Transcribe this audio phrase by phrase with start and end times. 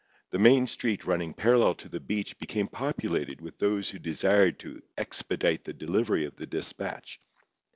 [0.31, 4.81] The main street running parallel to the beach became populated with those who desired to
[4.97, 7.21] expedite the delivery of the despatch.